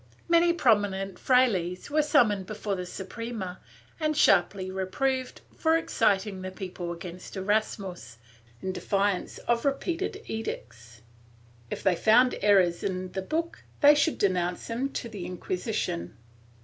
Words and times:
Many 0.27 0.51
prominent 0.51 1.19
frailes 1.19 1.91
were 1.91 2.01
summoned 2.01 2.47
before 2.47 2.73
the 2.73 2.87
Suprema 2.87 3.59
and 3.99 4.17
sharply 4.17 4.71
reproved 4.71 5.41
for 5.55 5.77
exciting 5.77 6.41
the 6.41 6.49
people 6.49 6.91
against 6.91 7.35
Erasmus, 7.37 8.17
in 8.63 8.71
defiance 8.71 9.37
of 9.47 9.63
repeated 9.63 10.23
edicts; 10.25 11.03
if 11.69 11.83
they 11.83 11.95
found 11.95 12.33
errors 12.41 12.81
in 12.83 13.11
the 13.11 13.21
book, 13.21 13.63
they 13.81 13.93
should 13.93 14.17
denounce 14.17 14.65
them 14.69 14.89
to 14.89 15.07
the 15.07 15.23
Inquisition. 15.27 16.17